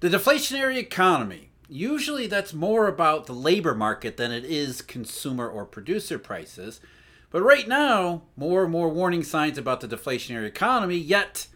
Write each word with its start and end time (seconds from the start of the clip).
The 0.00 0.08
deflationary 0.08 0.78
economy. 0.78 1.50
Usually 1.68 2.26
that's 2.26 2.54
more 2.54 2.88
about 2.88 3.26
the 3.26 3.34
labor 3.34 3.74
market 3.74 4.16
than 4.16 4.32
it 4.32 4.46
is 4.46 4.80
consumer 4.80 5.46
or 5.46 5.66
producer 5.66 6.18
prices. 6.18 6.80
But 7.28 7.42
right 7.42 7.68
now, 7.68 8.22
more 8.34 8.62
and 8.62 8.72
more 8.72 8.88
warning 8.88 9.22
signs 9.22 9.58
about 9.58 9.82
the 9.82 9.88
deflationary 9.88 10.46
economy, 10.46 10.96
yet 10.96 11.48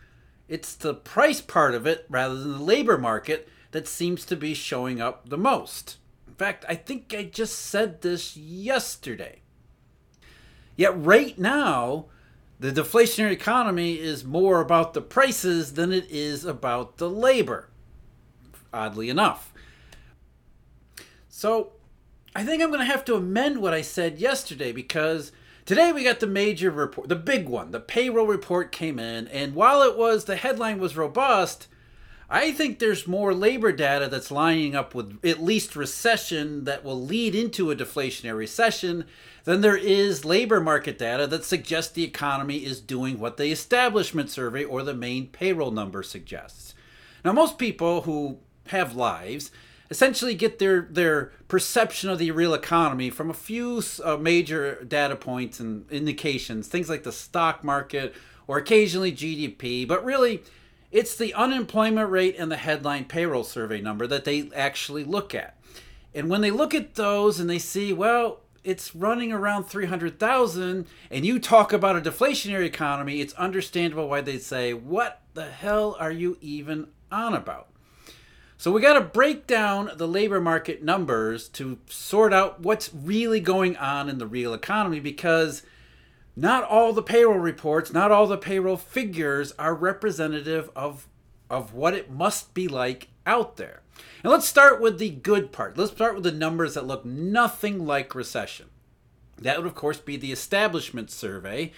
it's 0.47 0.75
the 0.75 0.93
price 0.93 1.41
part 1.41 1.75
of 1.75 1.87
it 1.87 2.05
rather 2.11 2.35
than 2.35 2.53
the 2.53 2.63
labor 2.63 2.99
market 2.99 3.49
that 3.71 3.89
seems 3.89 4.27
to 4.27 4.37
be 4.37 4.53
showing 4.53 5.01
up 5.01 5.31
the 5.31 5.39
most. 5.39 5.97
In 6.29 6.35
fact, 6.35 6.67
I 6.69 6.75
think 6.75 7.15
I 7.17 7.23
just 7.25 7.59
said 7.59 8.03
this 8.03 8.37
yesterday. 8.37 9.41
Yet 10.77 11.03
right 11.03 11.39
now, 11.39 12.07
the 12.61 12.73
deflationary 12.73 13.33
economy 13.33 13.99
is 13.99 14.23
more 14.23 14.61
about 14.61 14.93
the 14.93 15.01
prices 15.01 15.73
than 15.73 15.93
it 15.93 16.11
is 16.11 16.45
about 16.45 16.99
the 16.99 17.09
labor, 17.09 17.71
oddly 18.75 19.09
enough. 19.09 19.53
So 21.29 21.73
I 22.35 22.45
think 22.45 22.63
I'm 22.63 22.71
going 22.71 22.81
to 22.81 22.87
have 22.87 23.05
to 23.07 23.15
amend 23.15 23.61
what 23.61 23.75
I 23.75 23.83
said 23.83 24.19
yesterday 24.19 24.73
because 24.73 25.33
today 25.65 25.93
we 25.93 26.05
got 26.05 26.21
the 26.21 26.27
major 26.27 26.71
report, 26.71 27.09
the 27.09 27.17
big 27.17 27.49
one. 27.49 27.71
The 27.71 27.81
payroll 27.81 28.27
report 28.27 28.73
came 28.73 28.99
in, 28.99 29.29
and 29.29 29.55
while 29.55 29.83
it 29.83 29.97
was, 29.97 30.25
the 30.25 30.37
headline 30.37 30.81
was 30.81 30.97
robust, 30.97 31.69
I 32.29 32.53
think 32.53 32.79
there's 32.79 33.07
more 33.07 33.35
labor 33.35 33.71
data 33.71 34.09
that's 34.09 34.31
lining 34.31 34.75
up 34.75 34.95
with 34.95 35.25
at 35.25 35.43
least 35.43 35.77
recession 35.77 36.65
that 36.65 36.83
will 36.83 37.01
lead 37.01 37.35
into 37.35 37.71
a 37.71 37.77
deflationary 37.77 38.39
recession 38.39 39.05
than 39.45 39.61
there 39.61 39.77
is 39.77 40.25
labor 40.25 40.61
market 40.61 40.99
data 40.99 41.27
that 41.27 41.45
suggests 41.45 41.93
the 41.93 42.03
economy 42.03 42.65
is 42.65 42.81
doing 42.81 43.19
what 43.19 43.37
the 43.37 43.53
establishment 43.53 44.31
survey 44.31 44.65
or 44.65 44.83
the 44.83 44.95
main 44.95 45.27
payroll 45.29 45.71
number 45.71 46.03
suggests. 46.03 46.75
Now, 47.25 47.33
most 47.33 47.59
people 47.59 48.03
who 48.03 48.39
have 48.67 48.95
lives 48.95 49.51
essentially 49.91 50.35
get 50.35 50.59
their, 50.59 50.83
their 50.91 51.27
perception 51.49 52.11
of 52.11 52.19
the 52.19 52.31
real 52.31 52.55
economy 52.55 53.11
from 53.11 53.31
a 53.31 53.35
few 53.35 53.83
uh, 54.03 54.17
major 54.17 54.83
data 54.85 55.15
points 55.15 55.61
and 55.61 55.91
indications, 55.91 56.69
things 56.69 56.89
like 56.89 57.03
the 57.03 57.13
stock 57.13 57.63
market 57.63 58.15
or 58.47 58.59
occasionally 58.59 59.13
GDP, 59.13 59.87
but 59.87 60.05
really 60.05 60.43
it's 60.91 61.17
the 61.17 61.35
unemployment 61.35 62.11
rate 62.11 62.37
and 62.39 62.51
the 62.51 62.57
headline 62.57 63.05
payroll 63.05 63.45
survey 63.45 63.81
number 63.81 64.07
that 64.07 64.25
they 64.25 64.51
actually 64.55 65.05
look 65.05 65.35
at. 65.35 65.59
And 66.15 66.31
when 66.31 66.41
they 66.41 66.51
look 66.51 66.75
at 66.75 66.95
those 66.95 67.41
and 67.41 67.51
they 67.51 67.59
see, 67.59 67.93
well, 67.93 68.41
it's 68.63 68.95
running 68.95 69.33
around 69.33 69.65
300,000 69.65 70.87
and 71.11 71.27
you 71.27 71.39
talk 71.39 71.73
about 71.73 71.97
a 71.97 72.01
deflationary 72.01 72.65
economy, 72.65 73.21
it's 73.21 73.35
understandable 73.35 74.09
why 74.09 74.23
they 74.23 74.39
say, 74.39 74.73
"What 74.73 75.21
the 75.35 75.47
hell 75.47 75.97
are 75.99 76.13
you 76.13 76.39
even 76.41 76.89
on 77.11 77.35
about?" 77.35 77.69
So 78.57 78.71
we 78.71 78.81
got 78.81 78.95
to 78.95 79.01
break 79.01 79.47
down 79.47 79.91
the 79.97 80.09
labor 80.09 80.41
market 80.41 80.83
numbers 80.83 81.49
to 81.51 81.79
sort 81.89 82.33
out 82.33 82.61
what's 82.61 82.95
really 82.95 83.41
going 83.41 83.77
on 83.77 84.09
in 84.09 84.19
the 84.19 84.27
real 84.27 84.55
economy 84.55 85.01
because 85.01 85.63
not 86.37 86.65
all 86.65 86.93
the 86.93 87.03
payroll 87.03 87.39
reports, 87.39 87.93
not 87.93 88.11
all 88.11 88.27
the 88.27 88.39
payroll 88.39 88.77
figures 88.77 89.53
are 89.59 89.75
representative 89.75 90.71
of 90.75 91.09
of 91.51 91.75
what 91.75 91.95
it 91.95 92.11
must 92.11 92.55
be 92.55 92.67
like 92.67 93.09
out 93.27 93.57
there. 93.59 93.83
And 94.23 94.33
let's 94.33 94.49
start 94.49 94.81
with 94.81 94.99
the 94.99 95.11
good 95.11 95.53
part. 95.53 95.77
Let's 95.77 95.93
start 95.93 96.15
with 96.15 96.25
the 96.25 96.33
numbers 96.33 96.75
that 96.75 96.87
look 96.87 97.05
nothing 97.05 97.87
like 97.87 98.15
recession. 98.15 98.67
That 99.41 99.59
would, 99.59 99.67
of 99.67 99.75
course, 99.75 99.99
be 99.99 100.17
the 100.17 100.33
establishment 100.33 101.11
survey, 101.11 101.73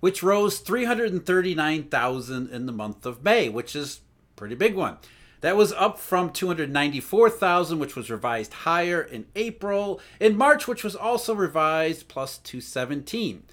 which 0.00 0.22
rose 0.22 0.58
339,000 0.58 2.50
in 2.50 2.66
the 2.66 2.72
month 2.72 3.04
of 3.04 3.22
May, 3.22 3.48
which 3.48 3.76
is 3.76 4.00
pretty 4.36 4.54
big 4.54 4.74
one. 4.74 4.96
That 5.40 5.56
was 5.56 5.72
up 5.72 5.98
from 5.98 6.30
294,000, 6.30 7.78
which 7.78 7.96
was 7.96 8.10
revised 8.10 8.52
higher 8.52 9.00
in 9.00 9.26
April. 9.34 10.00
In 10.18 10.36
March, 10.36 10.68
which 10.68 10.84
was 10.84 10.94
also 10.94 11.34
revised 11.34 12.08
plus 12.08 12.38
217. 12.38 13.44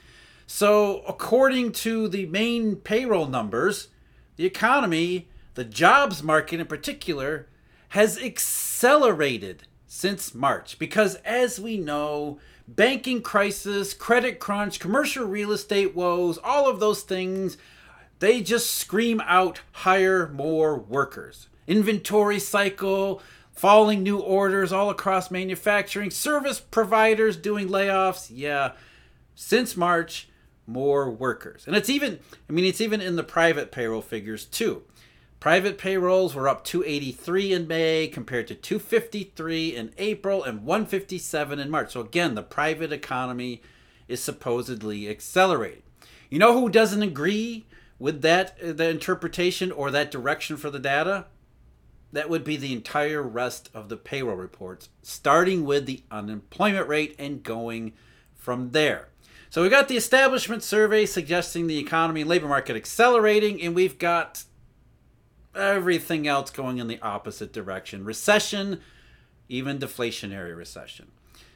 So, 0.45 1.01
according 1.07 1.73
to 1.73 2.07
the 2.07 2.25
main 2.25 2.77
payroll 2.77 3.27
numbers, 3.27 3.89
the 4.37 4.45
economy, 4.45 5.27
the 5.55 5.63
jobs 5.63 6.23
market 6.23 6.59
in 6.59 6.67
particular, 6.67 7.47
has 7.89 8.21
accelerated 8.21 9.63
since 9.87 10.35
March 10.35 10.77
because, 10.77 11.15
as 11.25 11.59
we 11.59 11.77
know, 11.77 12.39
banking 12.67 13.21
crisis, 13.21 13.93
credit 13.93 14.39
crunch, 14.39 14.79
commercial 14.79 15.25
real 15.25 15.51
estate 15.51 15.95
woes, 15.95 16.37
all 16.43 16.69
of 16.69 16.79
those 16.79 17.01
things, 17.01 17.57
they 18.19 18.41
just 18.41 18.71
scream 18.71 19.21
out 19.25 19.61
hire 19.71 20.27
more 20.27 20.77
workers. 20.77 21.47
Inventory 21.67 22.39
cycle, 22.39 23.21
falling 23.51 24.03
new 24.03 24.19
orders 24.19 24.71
all 24.71 24.89
across 24.89 25.29
manufacturing, 25.29 26.09
service 26.09 26.59
providers 26.59 27.37
doing 27.37 27.67
layoffs. 27.67 28.31
Yeah, 28.33 28.71
since 29.35 29.77
March, 29.77 30.29
more 30.65 31.09
workers. 31.09 31.65
And 31.67 31.75
it's 31.75 31.89
even, 31.89 32.19
I 32.49 32.53
mean, 32.53 32.65
it's 32.65 32.81
even 32.81 33.01
in 33.01 33.15
the 33.15 33.23
private 33.23 33.71
payroll 33.71 34.01
figures 34.01 34.45
too. 34.45 34.83
Private 35.39 35.77
payrolls 35.77 36.33
were 36.33 36.49
up 36.49 36.63
283 36.63 37.53
in 37.53 37.67
May 37.67 38.07
compared 38.07 38.47
to 38.47 38.55
253 38.55 39.75
in 39.75 39.93
April 39.97 40.43
and 40.43 40.65
157 40.65 41.59
in 41.59 41.69
March. 41.69 41.93
So 41.93 42.01
again, 42.01 42.33
the 42.33 42.43
private 42.43 42.91
economy 42.91 43.61
is 44.07 44.21
supposedly 44.21 45.07
accelerating. 45.07 45.83
You 46.29 46.39
know 46.39 46.59
who 46.59 46.69
doesn't 46.69 47.03
agree 47.03 47.67
with 47.99 48.21
that 48.23 48.57
uh, 48.63 48.73
the 48.73 48.89
interpretation 48.89 49.71
or 49.71 49.91
that 49.91 50.11
direction 50.11 50.57
for 50.57 50.69
the 50.69 50.79
data? 50.79 51.25
That 52.17 52.31
would 52.31 52.43
be 52.43 52.57
the 52.57 52.73
entire 52.73 53.21
rest 53.21 53.69
of 53.75 53.89
the 53.89 53.95
payroll 53.95 54.37
reports, 54.37 54.89
starting 55.03 55.65
with 55.65 55.85
the 55.85 56.01
unemployment 56.09 56.87
rate 56.87 57.15
and 57.19 57.43
going 57.43 57.93
from 58.33 58.71
there. 58.71 59.09
So 59.51 59.61
we've 59.61 59.69
got 59.69 59.87
the 59.87 59.97
establishment 59.97 60.63
survey 60.63 61.05
suggesting 61.05 61.67
the 61.67 61.77
economy 61.77 62.21
and 62.21 62.29
labor 62.31 62.47
market 62.47 62.75
accelerating, 62.75 63.61
and 63.61 63.75
we've 63.75 63.99
got 63.99 64.45
everything 65.53 66.27
else 66.27 66.49
going 66.49 66.79
in 66.79 66.87
the 66.87 66.99
opposite 67.03 67.53
direction 67.53 68.03
recession, 68.03 68.81
even 69.47 69.77
deflationary 69.77 70.57
recession. 70.57 71.11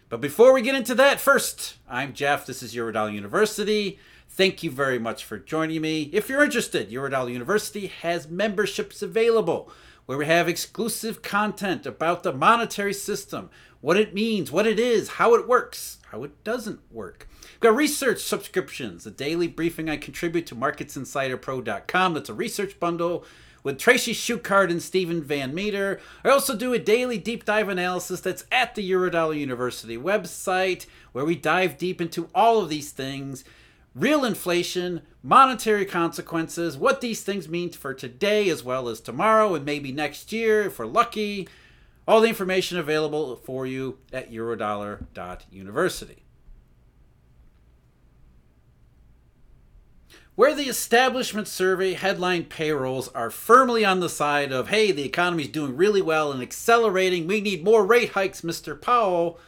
But 0.10 0.22
before 0.22 0.54
we 0.54 0.62
get 0.62 0.76
into 0.76 0.94
that, 0.94 1.20
first, 1.20 1.78
I'm 1.90 2.14
Jeff. 2.14 2.46
This 2.46 2.62
is 2.62 2.76
Eurodollar 2.76 3.16
University. 3.16 3.98
Thank 4.30 4.62
you 4.62 4.70
very 4.70 5.00
much 5.00 5.26
for 5.26 5.40
joining 5.40 5.82
me. 5.82 6.12
If 6.14 6.30
you're 6.30 6.44
interested, 6.44 6.92
Eurodollar 6.92 7.34
University 7.34 7.88
has 7.88 8.30
memberships 8.30 9.02
available 9.02 9.72
where 10.12 10.18
we 10.18 10.26
have 10.26 10.50
exclusive 10.50 11.22
content 11.22 11.86
about 11.86 12.22
the 12.22 12.34
monetary 12.34 12.94
system, 12.94 13.50
what 13.80 13.96
it 13.96 14.14
means, 14.14 14.52
what 14.52 14.68
it 14.68 14.78
is, 14.78 15.12
how 15.12 15.36
it 15.36 15.48
works, 15.48 16.00
how 16.10 16.26
it 16.26 16.44
doesn't 16.44 16.82
work. 16.92 17.30
We've 17.54 17.62
got 17.62 17.78
research 17.78 18.20
subscriptions, 18.20 19.06
a 19.06 19.12
daily 19.12 19.48
briefing 19.48 19.90
I 19.90 19.96
contribute 19.96 20.46
to 20.48 20.56
marketsinsiderpro.com. 20.56 22.14
That's 22.14 22.28
a 22.28 22.34
research 22.34 22.78
bundle 22.78 23.24
with 23.64 23.80
Tracy 23.80 24.12
Shuchart 24.14 24.70
and 24.70 24.82
Steven 24.82 25.24
Van 25.24 25.56
Metre. 25.56 26.02
I 26.26 26.30
also 26.30 26.58
do 26.58 26.74
a 26.74 26.78
daily 26.78 27.18
deep 27.18 27.46
dive 27.46 27.70
analysis 27.70 28.20
that's 28.20 28.44
at 28.52 28.76
the 28.76 28.92
Eurodollar 28.92 29.40
University 29.40 29.98
website, 29.98 30.88
where 31.14 31.24
we 31.24 31.38
dive 31.38 31.78
deep 31.78 32.02
into 32.02 32.28
all 32.36 32.60
of 32.60 32.68
these 32.68 32.92
things 32.92 33.46
real 33.94 34.24
inflation, 34.24 35.02
monetary 35.22 35.86
consequences, 35.86 36.78
what 36.78 37.02
these 37.02 37.24
things 37.24 37.50
mean 37.50 37.70
for 37.72 37.94
today 37.94 38.50
as 38.50 38.64
well 38.64 38.88
as 38.88 39.00
tomorrow 39.00 39.54
and 39.56 39.66
maybe 39.66 39.92
next 39.92 40.32
year 40.32 40.64
if 40.64 40.80
we're 40.80 40.86
lucky. 40.86 41.48
All 42.08 42.22
the 42.22 42.30
information 42.30 42.78
available 42.78 43.36
for 43.36 43.66
you 43.68 44.00
at 44.12 44.32
eurodollar.university. 44.32 46.22
where 50.36 50.56
the 50.56 50.70
establishment 50.70 51.48
survey 51.48 51.94
headline 51.94 52.44
payrolls 52.44 53.10
are 53.10 53.30
firmly 53.30 53.84
on 53.84 54.00
the 54.00 54.10
side 54.10 54.52
of, 54.52 54.70
hey, 54.70 54.92
the 54.92 55.04
economy's 55.04 55.48
doing 55.48 55.78
really 55.78 56.02
well 56.02 56.32
and 56.32 56.42
accelerating, 56.42 57.28
we 57.28 57.42
need 57.42 57.64
more 57.64 57.86
rate 57.86 58.10
hikes, 58.14 58.42
Mr. 58.42 58.82
Powell. 58.82 59.40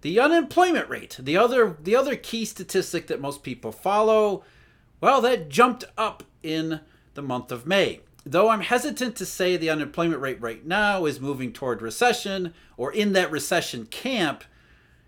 The 0.00 0.20
unemployment 0.20 0.88
rate, 0.88 1.16
the 1.18 1.36
other 1.36 1.76
the 1.82 1.96
other 1.96 2.14
key 2.14 2.44
statistic 2.44 3.08
that 3.08 3.20
most 3.20 3.42
people 3.42 3.72
follow, 3.72 4.44
well, 5.00 5.20
that 5.22 5.48
jumped 5.48 5.84
up 5.96 6.22
in 6.42 6.80
the 7.14 7.22
month 7.22 7.50
of 7.50 7.66
May. 7.66 8.00
Though 8.24 8.48
I'm 8.48 8.60
hesitant 8.60 9.16
to 9.16 9.26
say 9.26 9.56
the 9.56 9.70
unemployment 9.70 10.20
rate 10.20 10.40
right 10.40 10.64
now 10.64 11.06
is 11.06 11.20
moving 11.20 11.52
toward 11.52 11.82
recession 11.82 12.52
or 12.76 12.92
in 12.92 13.12
that 13.14 13.30
recession 13.30 13.86
camp, 13.86 14.44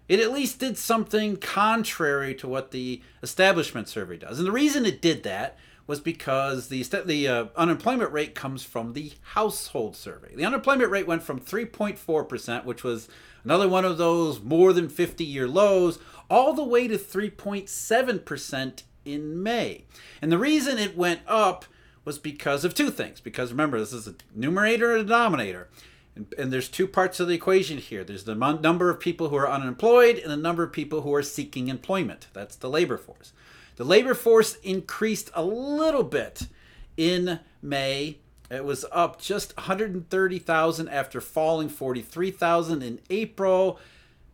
it 0.09 0.19
at 0.19 0.33
least 0.33 0.59
did 0.59 0.77
something 0.77 1.37
contrary 1.37 2.35
to 2.37 2.49
what 2.49 2.71
the 2.71 3.03
establishment 3.23 3.89
survey 3.89 4.17
does. 4.17 4.39
And 4.39 4.47
the 4.47 4.53
reason 4.53 4.87
it 4.87 5.03
did 5.03 5.23
that 5.23 5.57
was 5.91 5.99
because 5.99 6.69
the 6.69 6.85
the 7.05 7.27
uh, 7.27 7.47
unemployment 7.57 8.13
rate 8.13 8.33
comes 8.33 8.63
from 8.63 8.93
the 8.93 9.13
household 9.35 9.97
survey. 9.97 10.33
The 10.37 10.45
unemployment 10.45 10.89
rate 10.89 11.09
went 11.09 11.25
from 11.25 11.41
3.4%, 11.41 12.65
which 12.65 12.85
was 12.85 13.09
another 13.43 13.69
one 13.69 13.85
of 13.85 13.99
those 13.99 14.41
more 14.41 14.73
than 14.73 14.89
50 14.89 15.25
year 15.25 15.49
lows, 15.49 15.99
all 16.31 16.53
the 16.55 16.63
way 16.63 16.87
to 16.87 16.97
3.7% 16.97 18.83
in 19.05 19.43
May. 19.43 19.85
And 20.23 20.31
the 20.31 20.39
reason 20.39 20.79
it 20.79 20.97
went 20.97 21.23
up 21.27 21.65
was 22.05 22.21
because 22.21 22.65
of 22.65 22.73
two 22.73 22.93
things. 22.93 23.21
Because 23.21 23.51
remember, 23.51 23.81
this 23.81 23.93
is 23.93 24.07
a 24.07 24.15
numerator 24.33 24.93
and 24.93 25.01
a 25.01 25.05
denominator. 25.05 25.71
And, 26.17 26.33
and 26.39 26.53
there's 26.53 26.69
two 26.69 26.87
parts 26.87 27.21
of 27.21 27.29
the 27.29 27.35
equation 27.35 27.79
here 27.79 28.05
there's 28.05 28.25
the 28.25 28.35
number 28.35 28.91
of 28.91 29.01
people 29.01 29.29
who 29.29 29.37
are 29.37 29.51
unemployed 29.51 30.19
and 30.19 30.31
the 30.31 30.37
number 30.37 30.62
of 30.62 30.73
people 30.73 31.03
who 31.03 31.15
are 31.15 31.23
seeking 31.23 31.69
employment. 31.69 32.29
That's 32.33 32.57
the 32.57 32.71
labor 32.71 32.99
force. 32.99 33.33
The 33.77 33.85
labor 33.85 34.15
force 34.15 34.57
increased 34.57 35.31
a 35.35 35.45
little 35.45 36.05
bit 36.05 36.49
in 36.97 37.41
May. 37.62 38.19
It 38.51 38.65
was 38.65 38.85
up 38.93 39.21
just 39.21 39.57
130,000 39.57 40.89
after 40.89 41.21
falling 41.21 41.69
43,000 41.69 42.83
in 42.83 43.01
April. 43.09 43.79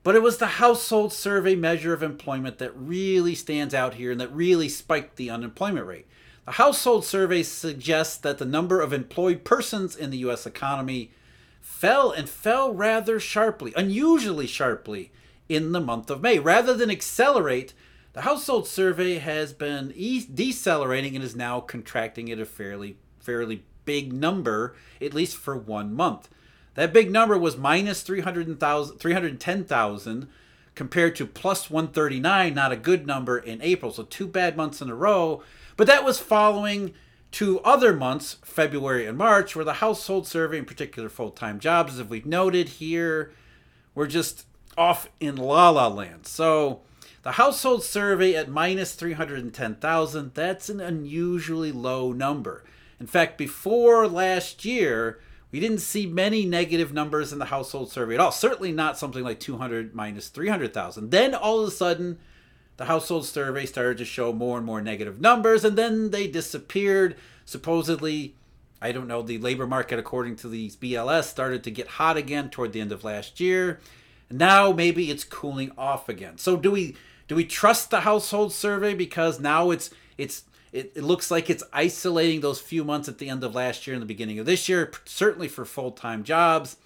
But 0.03 0.15
it 0.15 0.23
was 0.23 0.39
the 0.39 0.47
household 0.47 1.13
survey 1.13 1.57
measure 1.57 1.93
of 1.93 2.03
employment 2.03 2.59
that 2.59 2.77
really 2.77 3.35
stands 3.35 3.75
out 3.75 3.95
here 3.95 4.13
and 4.13 4.21
that 4.21 4.33
really 4.33 4.69
spiked 4.69 5.17
the 5.17 5.31
unemployment 5.31 5.87
rate. 5.87 6.07
The 6.45 6.53
household 6.53 7.05
survey 7.05 7.43
suggests 7.43 8.17
that 8.19 8.39
the 8.39 8.45
number 8.45 8.81
of 8.81 8.93
employed 8.93 9.43
persons 9.43 9.97
in 9.97 10.11
the 10.11 10.19
US 10.19 10.47
economy 10.47 11.11
fell 11.67 12.13
and 12.13 12.29
fell 12.29 12.73
rather 12.73 13.19
sharply, 13.19 13.73
unusually 13.77 14.47
sharply, 14.47 15.11
in 15.49 15.73
the 15.73 15.81
month 15.81 16.09
of 16.11 16.23
May. 16.23 16.39
Rather 16.39 16.73
than 16.73 16.89
accelerate, 16.91 17.75
the 18.15 18.21
household 18.23 18.69
survey 18.69 19.19
has 19.19 19.53
been 19.53 19.93
decelerating 20.33 21.17
and 21.17 21.25
is 21.25 21.37
now 21.37 21.61
contracting 21.61 22.31
at 22.31 22.39
a 22.39 22.47
fairly 22.47 22.97
fairly 23.19 23.65
big 23.85 24.13
number, 24.13 24.77
at 25.03 25.13
least 25.13 25.37
for 25.37 25.57
one 25.57 25.93
month. 25.93 26.29
That 26.75 26.93
big 26.93 27.11
number 27.11 27.37
was 27.37 27.57
minus 27.57 28.03
310,000 28.03 30.29
compared 30.75 31.17
to 31.17 31.27
plus 31.27 31.69
139, 31.69 32.55
not 32.55 32.73
a 32.73 32.77
good 32.77 33.05
number 33.07 33.39
in 33.39 33.61
April. 33.61 33.93
So 33.93 34.05
two 34.05 34.29
bad 34.29 34.57
months 34.57 34.81
in 34.81 34.89
a 34.89 34.95
row. 34.95 35.43
But 35.77 35.89
that 35.89 36.05
was 36.05 36.21
following 36.21 36.95
two 37.31 37.61
other 37.61 37.93
months, 37.93 38.39
February 38.43 39.07
and 39.07 39.19
March, 39.19 39.55
where 39.55 39.65
the 39.65 39.75
household 39.75 40.27
survey, 40.27 40.59
in 40.59 40.65
particular 40.65 41.09
full 41.09 41.31
time 41.31 41.59
jobs, 41.59 41.99
as 41.99 42.07
we've 42.07 42.27
noted 42.27 42.69
here, 42.69 43.33
were 43.95 44.07
just 44.07 44.47
off 44.77 45.09
in 45.21 45.37
la 45.37 45.71
la 45.71 45.89
land. 45.89 46.27
So 46.27 46.81
the 47.23 47.33
household 47.33 47.83
survey 47.83 48.35
at 48.35 48.49
minus 48.49 48.95
310,000, 48.95 50.35
that's 50.35 50.69
an 50.69 50.81
unusually 50.81 51.73
low 51.73 52.13
number. 52.13 52.65
In 53.01 53.07
fact, 53.07 53.37
before 53.37 54.07
last 54.07 54.65
year, 54.65 55.21
we 55.51 55.61
didn't 55.61 55.79
see 55.79 56.07
many 56.07 56.45
negative 56.45 56.93
numbers 56.93 57.33
in 57.33 57.39
the 57.39 57.47
household 57.47 57.91
survey 57.91 58.15
at 58.15 58.21
all. 58.21 58.33
Certainly 58.33 58.73
not 58.73 58.99
something 58.99 59.25
like 59.25 59.41
200 59.41 59.95
minus 59.95 60.29
300,000. 60.29 61.11
Then 61.11 61.35
all 61.35 61.61
of 61.61 61.69
a 61.69 61.71
sudden, 61.71 62.19
the 62.77 62.87
household 62.87 63.27
survey 63.27 63.67
started 63.67 63.99
to 63.99 64.05
show 64.05 64.33
more 64.33 64.59
and 64.59 64.67
more 64.67 64.81
negative 64.81 65.21
numbers, 65.21 65.65
and 65.65 65.77
then 65.77 66.11
they 66.11 66.27
disappeared. 66.27 67.17
Supposedly, 67.45 68.35
I 68.83 68.93
don't 68.93 69.09
know, 69.09 69.23
the 69.23 69.39
labor 69.39 69.67
market, 69.67 69.99
according 69.99 70.37
to 70.37 70.49
these 70.49 70.77
BLS, 70.77 71.25
started 71.25 71.65
to 71.65 71.71
get 71.71 71.87
hot 71.87 72.17
again 72.17 72.51
toward 72.51 72.73
the 72.73 72.81
end 72.81 72.93
of 72.93 73.05
last 73.05 73.41
year. 73.41 73.81
Now 74.31 74.73
maybe 74.73 75.11
it's 75.11 75.25
cooling 75.25 75.73
off 75.79 76.09
again. 76.09 76.39
So 76.39 76.57
do 76.57 76.71
we 76.71 76.97
do 77.29 77.35
we 77.35 77.45
trust 77.45 77.91
the 77.91 78.01
household 78.01 78.53
survey 78.53 78.95
because 78.95 79.41
now 79.41 79.71
it's 79.71 79.91
it's 80.19 80.45
it, 80.73 80.93
it 80.95 81.05
looks 81.05 81.31
like 81.31 81.49
it's 81.49 81.65
isolating 81.73 82.41
those 82.41 82.61
few 82.61 82.85
months 82.85 83.09
at 83.09 83.19
the 83.19 83.29
end 83.29 83.43
of 83.45 83.55
last 83.55 83.87
year 83.87 83.95
and 83.95 84.03
the 84.03 84.07
beginning 84.07 84.39
of 84.39 84.47
this 84.47 84.69
year, 84.69 84.93
certainly 85.05 85.49
for 85.49 85.65
full 85.65 85.93
time 85.93 86.25
jobs. 86.25 86.77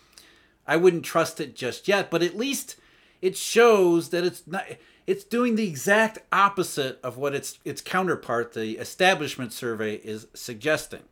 I 0.66 0.76
wouldn't 0.76 1.04
trust 1.04 1.40
it 1.40 1.56
just 1.56 1.88
yet, 1.88 2.10
but 2.10 2.22
at 2.22 2.36
least 2.36 2.76
it 3.20 3.36
shows 3.36 4.10
that 4.10 4.24
it's 4.24 4.46
not 4.46 4.64
it's 5.06 5.24
doing 5.24 5.56
the 5.56 5.66
exact 5.66 6.18
opposite 6.32 7.00
of 7.02 7.16
what 7.16 7.34
its 7.34 7.58
its 7.64 7.80
counterpart, 7.80 8.52
the 8.52 8.78
establishment 8.78 9.52
survey, 9.52 9.96
is 9.96 10.26
suggesting. 10.34 11.02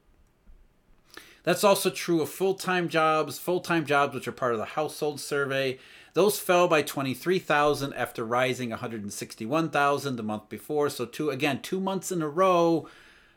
That's 1.45 1.65
also 1.65 1.89
true 1.89 2.21
of 2.21 2.29
full-time 2.29 2.89
jobs, 2.89 3.39
full-time 3.39 3.87
jobs 3.87 4.15
which 4.15 4.29
are 4.29 4.33
part 4.33 4.53
of 4.53 4.59
the 4.59 4.67
household 4.67 5.19
survey. 5.19 5.79
Those 6.13 6.39
fell 6.39 6.69
by 6.69 6.83
23,000 6.83 7.93
after 7.95 8.25
rising 8.25 8.71
161,000 8.71 10.17
the 10.17 10.23
month 10.23 10.49
before. 10.49 10.91
So 10.91 11.07
two 11.07 11.31
again, 11.31 11.63
2 11.63 11.81
months 11.81 12.13
in 12.13 12.23
a 12.23 12.29
row 12.29 12.89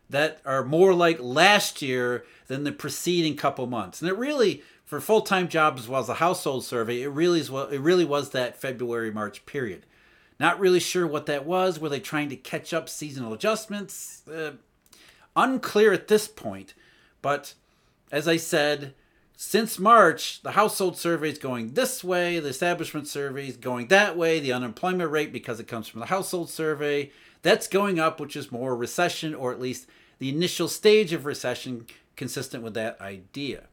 that 0.10 0.42
are 0.46 0.64
more 0.64 0.94
like 0.94 1.20
last 1.22 1.82
year 1.82 2.26
than 2.48 2.64
the 2.66 2.72
preceding 2.72 3.38
couple 3.38 3.66
months. 3.68 4.02
And 4.02 4.10
it 4.10 4.18
really 4.18 4.62
for 4.92 5.00
full-time 5.00 5.48
jobs 5.48 5.84
as 5.84 5.88
well 5.88 6.02
as 6.02 6.08
the 6.08 6.16
household 6.16 6.66
survey, 6.66 7.02
it 7.02 7.08
really 7.08 7.40
is 7.40 7.50
well, 7.50 7.70
it 7.70 7.80
really 7.80 8.04
was 8.04 8.32
that 8.32 8.60
February 8.60 9.10
March 9.10 9.46
period. 9.46 9.86
Not 10.38 10.60
really 10.60 10.82
sure 10.82 11.08
what 11.08 11.28
that 11.28 11.46
was. 11.46 11.80
Were 11.80 11.88
they 11.88 12.02
trying 12.02 12.28
to 12.28 12.36
catch 12.36 12.74
up 12.74 12.90
seasonal 12.90 13.32
adjustments? 13.32 14.28
Uh, 14.28 14.56
unclear 15.34 15.94
at 15.94 16.10
this 16.10 16.28
point. 16.28 16.74
But 17.22 17.54
as 18.12 18.28
I 18.28 18.36
said, 18.36 18.94
since 19.38 19.80
March, 19.80 20.42
the 20.42 20.52
household 20.52 20.98
survey 20.98 21.30
is 21.30 21.38
going 21.38 21.74
this 21.74 22.04
way, 22.04 22.42
the 22.42 22.50
establishment 22.50 23.08
survey 23.08 23.48
is 23.48 23.56
going 23.56 23.88
that 23.88 24.18
way, 24.18 24.42
the 24.42 24.52
unemployment 24.52 25.10
rate, 25.10 25.32
because 25.32 25.62
it 25.62 25.70
comes 25.70 25.88
from 25.88 26.02
the 26.02 26.08
household 26.08 26.50
survey, 26.50 27.12
that's 27.44 27.70
going 27.70 27.98
up, 27.98 28.20
which 28.20 28.36
is 28.36 28.52
more 28.52 28.76
recession, 28.76 29.34
or 29.34 29.54
at 29.54 29.62
least 29.62 29.88
the 30.20 30.28
initial 30.28 30.68
stage 30.68 31.14
of 31.14 31.26
recession 31.26 31.86
consistent 32.18 32.62
with 32.62 32.74
that 32.74 33.00
idea. 33.00 33.68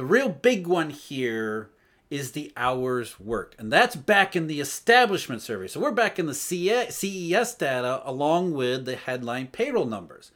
The 0.00 0.06
real 0.06 0.30
big 0.30 0.66
one 0.66 0.88
here 0.88 1.68
is 2.08 2.32
the 2.32 2.54
hours 2.56 3.20
worked. 3.20 3.60
And 3.60 3.70
that's 3.70 3.94
back 3.94 4.34
in 4.34 4.46
the 4.46 4.58
establishment 4.58 5.42
survey. 5.42 5.68
So 5.68 5.78
we're 5.78 5.90
back 5.90 6.18
in 6.18 6.24
the 6.24 6.32
CES 6.32 7.54
data 7.56 8.00
along 8.06 8.54
with 8.54 8.86
the 8.86 8.96
headline 8.96 9.48
payroll 9.48 9.84
numbers. 9.84 10.30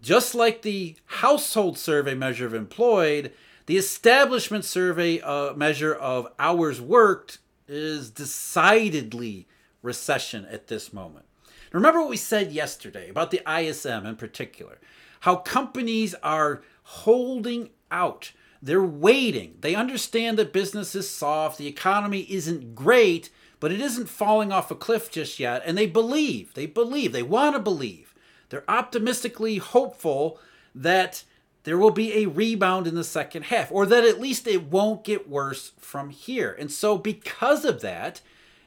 Just 0.00 0.32
like 0.32 0.62
the 0.62 0.94
household 1.06 1.76
survey 1.76 2.14
measure 2.14 2.46
of 2.46 2.54
employed, 2.54 3.32
the 3.66 3.76
establishment 3.76 4.64
survey 4.64 5.20
uh, 5.22 5.54
measure 5.54 5.96
of 5.96 6.28
hours 6.38 6.80
worked 6.80 7.38
is 7.66 8.10
decidedly 8.12 9.48
recession 9.82 10.44
at 10.44 10.68
this 10.68 10.92
moment. 10.92 11.26
Remember 11.72 11.98
what 11.98 12.10
we 12.10 12.16
said 12.16 12.52
yesterday 12.52 13.10
about 13.10 13.32
the 13.32 13.42
ISM 13.44 14.06
in 14.06 14.14
particular, 14.14 14.78
how 15.22 15.34
companies 15.34 16.14
are 16.22 16.62
holding 16.84 17.70
out. 17.90 18.30
They're 18.60 18.82
waiting. 18.82 19.56
They 19.60 19.74
understand 19.74 20.38
that 20.38 20.52
business 20.52 20.94
is 20.94 21.08
soft, 21.08 21.58
the 21.58 21.66
economy 21.66 22.26
isn't 22.28 22.74
great, 22.74 23.30
but 23.60 23.72
it 23.72 23.80
isn't 23.80 24.08
falling 24.08 24.52
off 24.52 24.70
a 24.70 24.74
cliff 24.74 25.10
just 25.10 25.38
yet. 25.38 25.62
And 25.64 25.76
they 25.76 25.86
believe, 25.86 26.54
they 26.54 26.66
believe, 26.66 27.12
they 27.12 27.22
want 27.22 27.56
to 27.56 27.60
believe 27.60 28.14
they're 28.48 28.68
optimistically 28.68 29.58
hopeful 29.58 30.38
that 30.74 31.24
there 31.64 31.78
will 31.78 31.90
be 31.90 32.14
a 32.14 32.26
rebound 32.26 32.86
in 32.86 32.94
the 32.94 33.04
second 33.04 33.44
half, 33.44 33.70
or 33.70 33.84
that 33.86 34.04
at 34.04 34.20
least 34.20 34.46
it 34.46 34.70
won't 34.70 35.04
get 35.04 35.28
worse 35.28 35.72
from 35.78 36.10
here. 36.10 36.56
And 36.58 36.72
so, 36.72 36.96
because 36.96 37.64
of 37.64 37.80
that, 37.82 38.22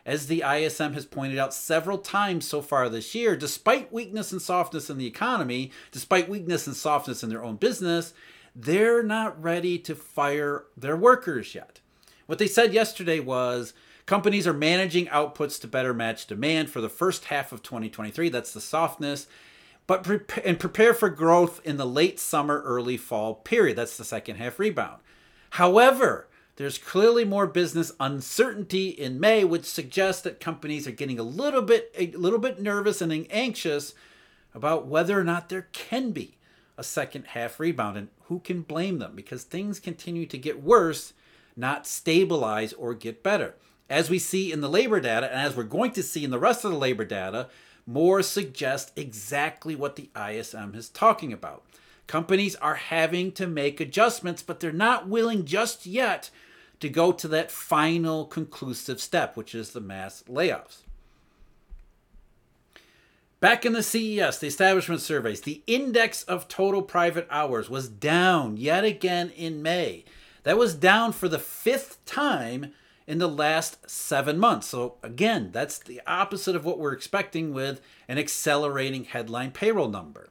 as 0.05 0.27
the 0.27 0.43
ISM 0.43 0.93
has 0.93 1.05
pointed 1.05 1.37
out 1.37 1.53
several 1.53 1.97
times 1.97 2.47
so 2.47 2.61
far 2.61 2.89
this 2.89 3.15
year, 3.15 3.35
despite 3.35 3.93
weakness 3.93 4.31
and 4.31 4.41
softness 4.41 4.89
in 4.89 4.97
the 4.97 5.07
economy, 5.07 5.71
despite 5.91 6.29
weakness 6.29 6.67
and 6.67 6.75
softness 6.75 7.23
in 7.23 7.29
their 7.29 7.43
own 7.43 7.55
business, 7.55 8.13
they're 8.55 9.03
not 9.03 9.41
ready 9.41 9.77
to 9.79 9.95
fire 9.95 10.65
their 10.75 10.97
workers 10.97 11.55
yet. 11.55 11.79
What 12.25 12.39
they 12.39 12.47
said 12.47 12.73
yesterday 12.73 13.19
was 13.19 13.73
companies 14.05 14.47
are 14.47 14.53
managing 14.53 15.07
outputs 15.07 15.59
to 15.61 15.67
better 15.67 15.93
match 15.93 16.27
demand 16.27 16.69
for 16.69 16.81
the 16.81 16.89
first 16.89 17.25
half 17.25 17.51
of 17.51 17.63
2023. 17.63 18.29
That's 18.29 18.53
the 18.53 18.61
softness 18.61 19.27
but 19.87 20.03
pre- 20.03 20.43
and 20.45 20.57
prepare 20.57 20.93
for 20.93 21.09
growth 21.09 21.59
in 21.65 21.75
the 21.75 21.85
late 21.85 22.17
summer, 22.17 22.61
early 22.61 22.95
fall 22.95 23.35
period. 23.35 23.77
That's 23.77 23.97
the 23.97 24.05
second 24.05 24.37
half 24.37 24.57
rebound. 24.57 25.01
However, 25.51 26.29
there's 26.55 26.77
clearly 26.77 27.25
more 27.25 27.45
business 27.45 27.91
uncertainty 27.99 28.87
in 28.87 29.19
May, 29.19 29.43
which 29.43 29.65
suggests 29.65 30.21
that 30.21 30.39
companies 30.39 30.87
are 30.87 30.91
getting 30.91 31.19
a 31.19 31.23
little 31.23 31.61
bit 31.61 31.93
a 31.97 32.07
little 32.11 32.39
bit 32.39 32.61
nervous 32.61 33.01
and 33.01 33.27
anxious 33.31 33.93
about 34.53 34.87
whether 34.87 35.19
or 35.19 35.25
not 35.25 35.49
there 35.49 35.67
can 35.73 36.11
be 36.11 36.37
a 36.77 36.83
second 36.83 37.27
half 37.27 37.59
rebound. 37.59 37.97
And 37.97 38.09
who 38.23 38.39
can 38.39 38.61
blame 38.61 38.99
them? 38.99 39.13
Because 39.15 39.43
things 39.43 39.79
continue 39.79 40.25
to 40.25 40.37
get 40.37 40.63
worse, 40.63 41.13
not 41.55 41.87
stabilize 41.87 42.73
or 42.73 42.93
get 42.93 43.23
better. 43.23 43.55
As 43.89 44.09
we 44.09 44.19
see 44.19 44.51
in 44.51 44.61
the 44.61 44.69
labor 44.69 44.99
data, 44.99 45.29
and 45.29 45.41
as 45.41 45.55
we're 45.55 45.63
going 45.63 45.91
to 45.91 46.03
see 46.03 46.23
in 46.23 46.31
the 46.31 46.39
rest 46.39 46.63
of 46.63 46.71
the 46.71 46.77
labor 46.77 47.03
data, 47.05 47.49
more 47.85 48.21
suggest 48.21 48.91
exactly 48.95 49.75
what 49.75 49.95
the 49.95 50.09
ISM 50.15 50.75
is 50.75 50.89
talking 50.89 51.33
about. 51.33 51.63
Companies 52.07 52.55
are 52.57 52.75
having 52.75 53.31
to 53.33 53.47
make 53.47 53.79
adjustments, 53.79 54.43
but 54.43 54.59
they're 54.59 54.71
not 54.71 55.07
willing 55.07 55.45
just 55.45 55.85
yet 55.85 56.29
to 56.79 56.89
go 56.89 57.11
to 57.11 57.27
that 57.27 57.51
final 57.51 58.25
conclusive 58.25 58.99
step, 58.99 59.37
which 59.37 59.55
is 59.55 59.71
the 59.71 59.79
mass 59.79 60.23
layoffs. 60.27 60.79
Back 63.41 63.65
in 63.65 63.73
the 63.73 63.81
CES, 63.81 64.37
the 64.37 64.45
establishment 64.45 65.01
surveys, 65.01 65.41
the 65.41 65.63
index 65.65 66.21
of 66.25 66.47
total 66.47 66.83
private 66.83 67.27
hours 67.31 67.71
was 67.71 67.89
down 67.89 68.55
yet 68.55 68.83
again 68.83 69.31
in 69.31 69.63
May. 69.63 70.05
That 70.43 70.59
was 70.59 70.75
down 70.75 71.11
for 71.11 71.27
the 71.27 71.39
fifth 71.39 72.05
time 72.05 72.71
in 73.07 73.17
the 73.17 73.27
last 73.27 73.89
seven 73.89 74.37
months. 74.37 74.67
So, 74.67 74.97
again, 75.01 75.49
that's 75.51 75.79
the 75.79 76.01
opposite 76.05 76.55
of 76.55 76.65
what 76.65 76.77
we're 76.77 76.93
expecting 76.93 77.51
with 77.51 77.81
an 78.07 78.19
accelerating 78.19 79.05
headline 79.05 79.49
payroll 79.49 79.89
number. 79.89 80.29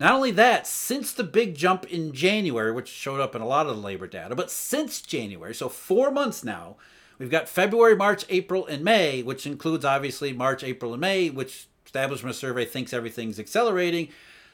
Not 0.00 0.14
only 0.14 0.32
that, 0.32 0.66
since 0.66 1.12
the 1.12 1.22
big 1.22 1.54
jump 1.54 1.84
in 1.84 2.12
January, 2.12 2.72
which 2.72 2.88
showed 2.88 3.20
up 3.20 3.36
in 3.36 3.40
a 3.40 3.46
lot 3.46 3.68
of 3.68 3.76
the 3.76 3.82
labor 3.82 4.08
data, 4.08 4.34
but 4.34 4.50
since 4.50 5.00
January, 5.00 5.54
so 5.54 5.68
four 5.68 6.10
months 6.10 6.42
now, 6.42 6.76
we've 7.20 7.30
got 7.30 7.48
February, 7.48 7.94
March, 7.94 8.24
April, 8.28 8.66
and 8.66 8.82
May, 8.82 9.22
which 9.22 9.46
includes 9.46 9.84
obviously 9.84 10.32
March, 10.32 10.64
April, 10.64 10.92
and 10.92 11.00
May, 11.00 11.30
which 11.30 11.68
Establishment 11.88 12.36
Survey 12.36 12.66
thinks 12.66 12.92
everything's 12.92 13.40
accelerating. 13.40 14.08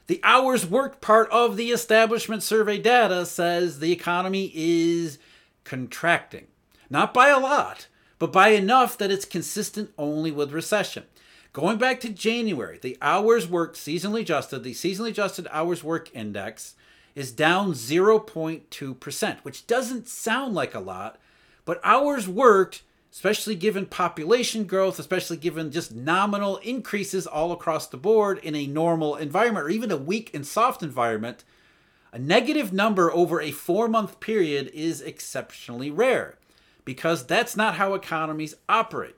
The 0.07 0.21
hours 0.23 0.65
worked 0.65 1.01
part 1.01 1.29
of 1.31 1.57
the 1.57 1.73
Establishment 1.73 2.45
Survey 2.45 2.79
data 2.79 3.27
says 3.27 3.81
the 3.81 3.91
economy 3.91 4.53
is 4.55 5.19
contracting. 5.65 6.47
Not 6.89 7.13
by 7.13 7.31
a 7.31 7.41
lot, 7.41 7.89
but 8.21 8.31
by 8.31 8.51
enough 8.51 8.97
that 8.99 9.11
it's 9.11 9.25
consistent 9.25 9.91
only 9.99 10.31
with 10.31 10.53
recession. 10.53 11.07
Going 11.53 11.77
back 11.77 11.99
to 12.03 12.09
January, 12.09 12.79
the 12.81 12.97
hours 13.03 13.49
worked 13.49 13.75
seasonally 13.75 14.21
adjusted, 14.21 14.63
the 14.63 14.73
seasonally 14.73 15.09
adjusted 15.09 15.49
hours 15.51 15.83
work 15.83 16.15
index 16.15 16.77
is 17.17 17.33
down 17.33 17.73
0.2%, 17.73 19.39
which 19.41 19.67
doesn't 19.67 20.07
sound 20.07 20.55
like 20.55 20.77
a 20.77 20.79
lot, 20.79 21.19
but 21.65 21.81
hours 21.83 22.29
worked, 22.29 22.83
especially 23.15 23.55
given 23.55 23.87
population 23.87 24.65
growth, 24.65 24.99
especially 24.99 25.37
given 25.37 25.71
just 25.71 25.95
nominal 25.95 26.57
increases 26.57 27.29
all 27.29 27.53
across 27.53 27.87
the 27.87 27.97
board 27.97 28.41
in 28.43 28.57
a 28.57 28.67
normal 28.67 29.15
environment 29.15 29.65
or 29.65 29.71
even 29.71 29.93
a 29.93 29.97
weak 29.97 30.35
and 30.35 30.45
soft 30.45 30.83
environment, 30.83 31.45
a 32.13 32.19
negative 32.19 32.73
number 32.73 33.13
over 33.13 33.41
a 33.41 33.53
four 33.53 33.87
month 33.87 34.19
period 34.19 34.69
is 34.75 35.01
exceptionally 35.01 35.93
rare 35.93 36.39
because 36.85 37.25
that's 37.25 37.57
not 37.57 37.77
how 37.77 37.95
economies 37.95 38.57
operate. 38.69 39.15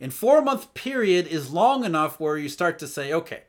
And 0.00 0.12
four 0.12 0.42
month 0.42 0.74
period 0.74 1.28
is 1.28 1.52
long 1.52 1.84
enough 1.84 2.18
where 2.18 2.36
you 2.36 2.48
start 2.48 2.80
to 2.80 2.88
say, 2.88 3.12
okay, 3.12 3.44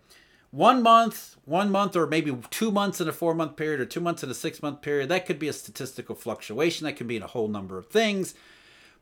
one 0.51 0.83
month, 0.83 1.37
one 1.45 1.71
month, 1.71 1.95
or 1.95 2.05
maybe 2.05 2.37
two 2.51 2.69
months 2.69 3.01
in 3.01 3.07
a 3.07 3.13
four 3.13 3.33
month 3.33 3.55
period, 3.55 3.79
or 3.79 3.85
two 3.85 3.99
months 3.99 4.21
in 4.21 4.29
a 4.29 4.35
six 4.35 4.61
month 4.61 4.83
period, 4.83 5.09
that 5.09 5.25
could 5.25 5.39
be 5.39 5.47
a 5.47 5.53
statistical 5.53 6.13
fluctuation. 6.13 6.85
That 6.85 6.97
could 6.97 7.07
be 7.07 7.17
in 7.17 7.23
a 7.23 7.27
whole 7.27 7.47
number 7.47 7.79
of 7.79 7.87
things. 7.87 8.35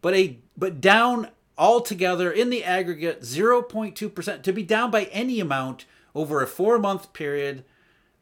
But 0.02 0.14
a 0.14 0.40
but 0.58 0.82
down 0.82 1.30
altogether 1.58 2.32
in 2.32 2.50
the 2.50 2.64
aggregate, 2.64 3.22
0.2%, 3.22 4.44
to 4.44 4.54
be 4.54 4.64
down 4.64 4.92
by 4.92 5.06
any 5.06 5.40
amount 5.40 5.86
over 6.16 6.42
a 6.42 6.48
four 6.48 6.80
month 6.80 7.12
period, 7.14 7.66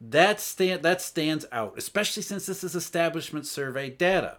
that 0.00 0.40
stand 0.40 0.82
that 0.82 1.00
stands 1.00 1.46
out, 1.50 1.74
especially 1.76 2.22
since 2.22 2.46
this 2.46 2.62
is 2.62 2.74
establishment 2.74 3.46
survey 3.46 3.90
data. 3.90 4.38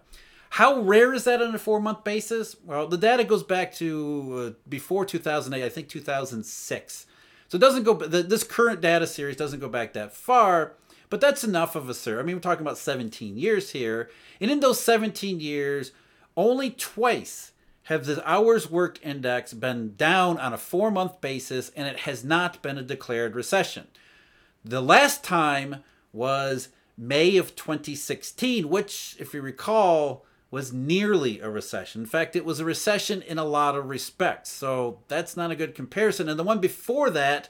How 0.54 0.80
rare 0.80 1.14
is 1.14 1.24
that 1.24 1.40
on 1.40 1.54
a 1.54 1.58
four 1.58 1.80
month 1.80 2.04
basis? 2.04 2.56
Well, 2.64 2.88
the 2.88 2.98
data 2.98 3.24
goes 3.24 3.42
back 3.42 3.72
to 3.76 4.54
uh, 4.56 4.60
before 4.68 5.04
2008, 5.04 5.64
I 5.64 5.68
think 5.68 5.88
2006. 5.88 7.06
So 7.48 7.56
it 7.56 7.60
doesn't 7.60 7.82
go, 7.82 7.94
the, 7.94 8.22
this 8.22 8.44
current 8.44 8.80
data 8.80 9.06
series 9.06 9.36
doesn't 9.36 9.60
go 9.60 9.68
back 9.68 9.92
that 9.92 10.14
far, 10.14 10.74
but 11.08 11.20
that's 11.20 11.44
enough 11.44 11.74
of 11.74 11.88
a 11.88 11.94
survey. 11.94 12.20
I 12.20 12.24
mean, 12.24 12.36
we're 12.36 12.40
talking 12.40 12.64
about 12.64 12.78
17 12.78 13.36
years 13.36 13.70
here. 13.70 14.10
And 14.40 14.50
in 14.50 14.60
those 14.60 14.80
17 14.80 15.40
years, 15.40 15.92
only 16.40 16.70
twice 16.70 17.52
have 17.84 18.06
the 18.06 18.28
hours 18.28 18.70
worked 18.70 19.00
index 19.02 19.52
been 19.52 19.94
down 19.96 20.38
on 20.38 20.52
a 20.52 20.58
four 20.58 20.90
month 20.90 21.20
basis, 21.20 21.70
and 21.76 21.86
it 21.86 22.00
has 22.00 22.24
not 22.24 22.62
been 22.62 22.78
a 22.78 22.82
declared 22.82 23.34
recession. 23.34 23.88
The 24.64 24.80
last 24.80 25.24
time 25.24 25.82
was 26.12 26.68
May 26.96 27.36
of 27.36 27.56
2016, 27.56 28.68
which, 28.68 29.16
if 29.18 29.34
you 29.34 29.42
recall, 29.42 30.24
was 30.50 30.72
nearly 30.72 31.40
a 31.40 31.48
recession. 31.48 32.02
In 32.02 32.06
fact, 32.06 32.36
it 32.36 32.44
was 32.44 32.60
a 32.60 32.64
recession 32.64 33.22
in 33.22 33.38
a 33.38 33.44
lot 33.44 33.76
of 33.76 33.88
respects. 33.88 34.50
So 34.50 35.00
that's 35.08 35.36
not 35.36 35.50
a 35.50 35.56
good 35.56 35.74
comparison. 35.74 36.28
And 36.28 36.38
the 36.38 36.44
one 36.44 36.58
before 36.58 37.10
that, 37.10 37.48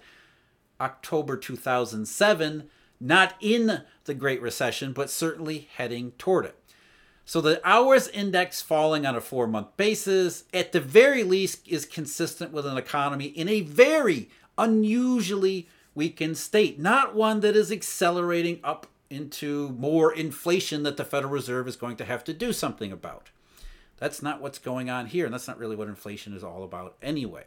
October 0.81 1.37
2007, 1.37 2.69
not 3.01 3.35
in 3.41 3.83
the 4.05 4.15
Great 4.15 4.43
Recession, 4.43 4.93
but 4.93 5.11
certainly 5.11 5.69
heading 5.77 6.13
toward 6.13 6.45
it. 6.45 6.57
So 7.31 7.41
the 7.41 7.61
hours 7.63 8.09
index 8.09 8.61
falling 8.61 9.07
on 9.07 9.15
a 9.15 9.21
four 9.21 9.47
month 9.47 9.77
basis, 9.77 10.43
at 10.53 10.73
the 10.73 10.81
very 10.81 11.23
least, 11.23 11.69
is 11.69 11.87
consistent 11.87 12.53
with 12.53 12.67
an 12.67 12.77
economy 12.77 13.27
in 13.27 13.49
a 13.49 13.61
very 13.61 14.31
unusually 14.59 15.69
weakened 15.95 16.39
state, 16.39 16.81
not 16.81 17.15
one 17.15 17.39
that 17.39 17.55
is 17.55 17.71
accelerating 17.71 18.59
up 18.65 18.89
into 19.11 19.69
more 19.79 20.13
inflation 20.13 20.83
that 20.83 20.97
the 20.97 21.05
Federal 21.05 21.33
Reserve 21.33 21.69
is 21.69 21.77
going 21.77 21.97
to 21.99 22.05
have 22.05 22.25
to 22.25 22.33
do 22.33 22.53
something 22.53 22.91
about. 22.91 23.31
That's 23.99 24.23
not 24.23 24.41
what's 24.41 24.59
going 24.59 24.91
on 24.91 25.07
here, 25.07 25.25
and 25.25 25.33
that's 25.33 25.47
not 25.47 25.61
really 25.61 25.77
what 25.77 25.87
inflation 25.87 26.35
is 26.35 26.43
all 26.43 26.65
about 26.65 26.97
anyway. 27.01 27.45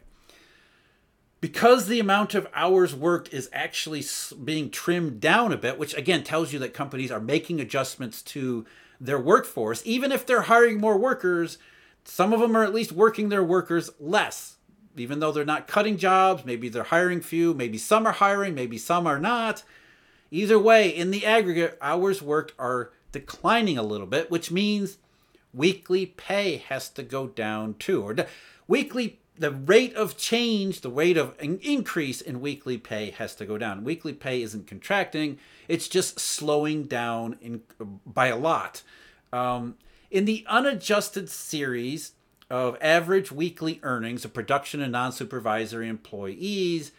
Because 1.42 1.88
the 1.88 2.00
amount 2.00 2.34
of 2.34 2.48
hours 2.54 2.94
worked 2.94 3.34
is 3.34 3.50
actually 3.52 4.02
being 4.42 4.70
trimmed 4.70 5.20
down 5.20 5.52
a 5.52 5.58
bit, 5.58 5.78
which 5.78 5.92
again 5.92 6.24
tells 6.24 6.54
you 6.54 6.58
that 6.60 6.72
companies 6.72 7.10
are 7.10 7.20
making 7.20 7.60
adjustments 7.60 8.22
to 8.22 8.64
their 9.04 9.18
workforce, 9.18 9.82
even 9.84 10.12
if 10.12 10.24
they're 10.26 10.42
hiring 10.42 10.80
more 10.80 10.98
workers, 10.98 11.58
some 12.04 12.32
of 12.32 12.40
them 12.40 12.56
are 12.56 12.64
at 12.64 12.74
least 12.74 12.92
working 12.92 13.28
their 13.28 13.44
workers 13.44 13.90
less. 13.98 14.56
Even 14.96 15.18
though 15.18 15.32
they're 15.32 15.44
not 15.44 15.66
cutting 15.66 15.96
jobs, 15.96 16.44
maybe 16.44 16.68
they're 16.68 16.84
hiring 16.84 17.20
few, 17.20 17.52
maybe 17.52 17.78
some 17.78 18.06
are 18.06 18.12
hiring, 18.12 18.54
maybe 18.54 18.78
some 18.78 19.06
are 19.06 19.18
not 19.18 19.64
Either 20.34 20.58
way, 20.58 20.88
in 20.88 21.12
the 21.12 21.24
aggregate, 21.24 21.78
hours 21.80 22.20
worked 22.20 22.52
are 22.58 22.90
declining 23.12 23.78
a 23.78 23.84
little 23.84 24.06
bit, 24.08 24.32
which 24.32 24.50
means 24.50 24.98
weekly 25.52 26.06
pay 26.06 26.56
has 26.56 26.88
to 26.88 27.04
go 27.04 27.28
down 27.28 27.74
too. 27.78 28.02
Or 28.02 28.16
weekly 28.66 29.20
the 29.36 29.50
rate 29.50 29.94
of 29.94 30.16
change, 30.16 30.80
the 30.80 30.90
rate 30.90 31.16
of 31.16 31.34
increase 31.40 32.20
in 32.20 32.40
weekly 32.40 32.78
pay 32.78 33.10
has 33.10 33.34
to 33.36 33.46
go 33.46 33.58
down. 33.58 33.84
Weekly 33.84 34.12
pay 34.12 34.42
isn't 34.42 34.66
contracting; 34.66 35.38
it's 35.68 35.88
just 35.88 36.20
slowing 36.20 36.84
down 36.84 37.36
in, 37.40 37.62
by 38.06 38.28
a 38.28 38.36
lot. 38.36 38.82
Um, 39.32 39.76
in 40.10 40.24
the 40.24 40.44
unadjusted 40.48 41.28
series 41.28 42.12
of 42.48 42.76
average 42.80 43.32
weekly 43.32 43.80
earnings 43.82 44.24
of 44.24 44.32
production 44.32 44.80
and 44.80 44.92
non-supervisory 44.92 45.88
employees, 45.88 46.92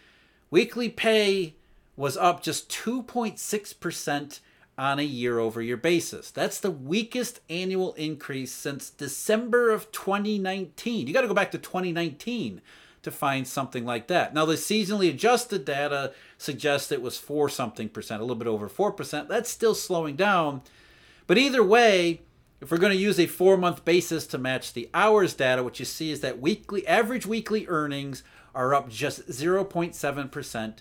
weekly 0.52 0.90
pay 0.90 1.54
was 1.96 2.18
up 2.18 2.44
just 2.44 2.70
2.6% 2.70 4.40
on 4.78 5.00
a 5.00 5.04
year 5.04 5.40
over 5.40 5.62
year 5.62 5.78
basis. 5.78 6.32
That's 6.32 6.60
the 6.60 6.72
weakest 6.72 7.40
annual 7.50 7.94
increase 7.94 8.52
since 8.52 8.90
December 8.90 9.72
of 9.72 9.92
2019. 9.92 11.08
You 11.08 11.14
got 11.14 11.22
to 11.22 11.28
go 11.28 11.34
back 11.34 11.52
to 11.52 11.58
2019 11.58 12.62
to 13.04 13.12
find 13.12 13.48
something 13.48 13.86
like 13.86 14.08
that. 14.08 14.34
Now, 14.34 14.46
the 14.46 14.56
seasonally 14.56 15.10
adjusted 15.10 15.64
data 15.64 16.14
suggests 16.38 16.92
it 16.92 17.02
was 17.02 17.18
4 17.18 17.50
something 17.50 17.88
percent, 17.90 18.22
a 18.22 18.26
little 18.26 18.36
bit 18.36 18.48
over 18.48 18.68
4%. 18.68 19.28
That's 19.28 19.50
still 19.50 19.76
slowing 19.76 20.16
down. 20.16 20.62
But 21.28 21.38
either 21.38 21.64
way, 21.64 22.22
if 22.62 22.72
we're 22.72 22.78
going 22.78 22.94
to 22.94 22.98
use 22.98 23.20
a 23.20 23.28
four 23.28 23.58
month 23.58 23.86
basis 23.86 24.26
to 24.28 24.38
match 24.38 24.74
the 24.74 24.90
hours 24.94 25.34
data, 25.34 25.64
what 25.64 25.80
you 25.80 25.86
see 25.86 26.12
is 26.12 26.22
that 26.22 26.40
weekly 26.40 26.86
average 26.88 27.26
weekly 27.26 27.68
earnings 27.68 28.24
are 28.54 28.74
up 28.74 28.90
just 28.90 29.28
0.7% 29.30 30.74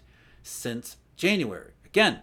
since 0.42 0.96
January. 1.16 1.72
Again, 1.84 2.22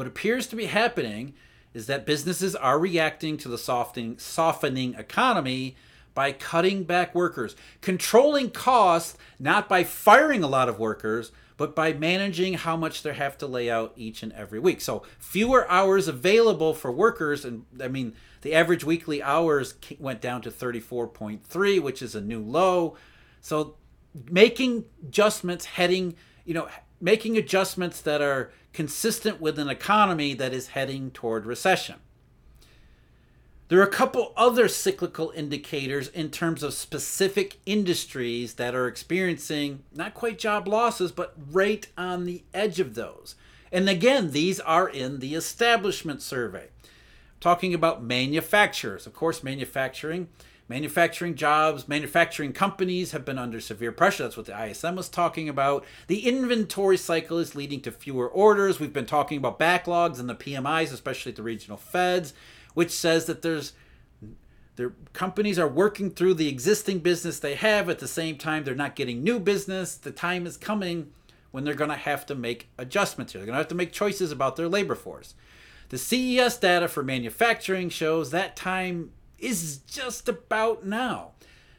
what 0.00 0.06
appears 0.06 0.46
to 0.46 0.56
be 0.56 0.64
happening 0.64 1.34
is 1.74 1.86
that 1.86 2.06
businesses 2.06 2.56
are 2.56 2.78
reacting 2.78 3.36
to 3.36 3.50
the 3.50 3.58
softening, 3.58 4.18
softening 4.18 4.94
economy 4.94 5.76
by 6.14 6.32
cutting 6.32 6.84
back 6.84 7.14
workers, 7.14 7.54
controlling 7.82 8.50
costs 8.50 9.18
not 9.38 9.68
by 9.68 9.84
firing 9.84 10.42
a 10.42 10.48
lot 10.48 10.70
of 10.70 10.78
workers, 10.78 11.32
but 11.58 11.76
by 11.76 11.92
managing 11.92 12.54
how 12.54 12.78
much 12.78 13.02
they 13.02 13.12
have 13.12 13.36
to 13.36 13.46
lay 13.46 13.70
out 13.70 13.92
each 13.94 14.22
and 14.22 14.32
every 14.32 14.58
week. 14.58 14.80
So 14.80 15.02
fewer 15.18 15.70
hours 15.70 16.08
available 16.08 16.72
for 16.72 16.90
workers, 16.90 17.44
and 17.44 17.66
I 17.78 17.88
mean 17.88 18.14
the 18.40 18.54
average 18.54 18.84
weekly 18.84 19.22
hours 19.22 19.74
went 19.98 20.22
down 20.22 20.40
to 20.40 20.50
34.3, 20.50 21.78
which 21.82 22.00
is 22.00 22.14
a 22.14 22.22
new 22.22 22.40
low. 22.42 22.96
So 23.42 23.74
making 24.30 24.86
adjustments, 25.02 25.66
heading, 25.66 26.16
you 26.46 26.54
know, 26.54 26.68
making 27.02 27.36
adjustments 27.36 28.00
that 28.00 28.22
are 28.22 28.50
consistent 28.72 29.40
with 29.40 29.58
an 29.58 29.68
economy 29.68 30.34
that 30.34 30.52
is 30.52 30.68
heading 30.68 31.10
toward 31.10 31.46
recession. 31.46 31.96
There 33.68 33.78
are 33.78 33.84
a 33.84 33.88
couple 33.88 34.32
other 34.36 34.66
cyclical 34.66 35.32
indicators 35.36 36.08
in 36.08 36.30
terms 36.30 36.64
of 36.64 36.74
specific 36.74 37.58
industries 37.66 38.54
that 38.54 38.74
are 38.74 38.88
experiencing 38.88 39.84
not 39.94 40.12
quite 40.12 40.40
job 40.40 40.66
losses, 40.66 41.12
but 41.12 41.36
right 41.52 41.86
on 41.96 42.24
the 42.24 42.42
edge 42.52 42.80
of 42.80 42.96
those. 42.96 43.36
And 43.70 43.88
again, 43.88 44.32
these 44.32 44.58
are 44.58 44.88
in 44.88 45.20
the 45.20 45.36
establishment 45.36 46.20
survey. 46.20 46.66
Talking 47.40 47.72
about 47.72 48.02
manufacturers. 48.02 49.06
Of 49.06 49.14
course, 49.14 49.44
manufacturing 49.44 50.28
Manufacturing 50.70 51.34
jobs, 51.34 51.88
manufacturing 51.88 52.52
companies 52.52 53.10
have 53.10 53.24
been 53.24 53.38
under 53.40 53.60
severe 53.60 53.90
pressure. 53.90 54.22
That's 54.22 54.36
what 54.36 54.46
the 54.46 54.66
ISM 54.66 54.94
was 54.94 55.08
talking 55.08 55.48
about. 55.48 55.84
The 56.06 56.28
inventory 56.28 56.96
cycle 56.96 57.38
is 57.38 57.56
leading 57.56 57.80
to 57.80 57.90
fewer 57.90 58.28
orders. 58.28 58.78
We've 58.78 58.92
been 58.92 59.04
talking 59.04 59.36
about 59.36 59.58
backlogs 59.58 60.20
and 60.20 60.28
the 60.28 60.36
PMIs, 60.36 60.92
especially 60.92 61.30
at 61.30 61.36
the 61.36 61.42
regional 61.42 61.76
feds, 61.76 62.34
which 62.74 62.92
says 62.92 63.26
that 63.26 63.42
there's 63.42 63.72
their 64.76 64.92
companies 65.12 65.58
are 65.58 65.66
working 65.66 66.08
through 66.08 66.34
the 66.34 66.46
existing 66.46 67.00
business 67.00 67.40
they 67.40 67.56
have 67.56 67.90
at 67.90 67.98
the 67.98 68.06
same 68.06 68.38
time 68.38 68.62
they're 68.62 68.76
not 68.76 68.94
getting 68.94 69.24
new 69.24 69.40
business. 69.40 69.96
The 69.96 70.12
time 70.12 70.46
is 70.46 70.56
coming 70.56 71.10
when 71.50 71.64
they're 71.64 71.74
going 71.74 71.90
to 71.90 71.96
have 71.96 72.24
to 72.26 72.36
make 72.36 72.68
adjustments 72.78 73.32
here. 73.32 73.40
They're 73.40 73.46
going 73.46 73.56
to 73.56 73.62
have 73.62 73.68
to 73.68 73.74
make 73.74 73.90
choices 73.90 74.30
about 74.30 74.54
their 74.54 74.68
labor 74.68 74.94
force. 74.94 75.34
The 75.88 75.98
CES 75.98 76.58
data 76.58 76.86
for 76.86 77.02
manufacturing 77.02 77.88
shows 77.88 78.30
that 78.30 78.54
time 78.54 79.10
is 79.40 79.78
just 79.78 80.28
about 80.28 80.84
now. 80.86 81.32